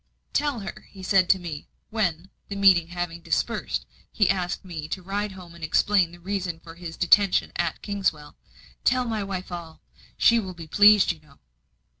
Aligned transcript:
"Tell 0.33 0.61
her," 0.61 0.87
he 0.89 1.03
said 1.03 1.29
to 1.29 1.37
me, 1.37 1.67
when, 1.91 2.31
the 2.49 2.55
meeting 2.55 2.87
having 2.87 3.21
dispersed, 3.21 3.85
he 4.11 4.31
asked 4.31 4.65
me 4.65 4.87
to 4.87 5.03
ride 5.03 5.33
home 5.33 5.53
and 5.53 5.63
explain 5.63 6.11
the 6.11 6.19
reason 6.19 6.59
of 6.65 6.77
his 6.77 6.97
detention 6.97 7.51
at 7.55 7.83
Kingswell 7.83 8.35
"Tell 8.83 9.05
my 9.05 9.23
wife 9.23 9.51
all. 9.51 9.79
She 10.17 10.39
will 10.39 10.55
be 10.55 10.65
pleased, 10.65 11.11
you 11.11 11.19
know." 11.19 11.37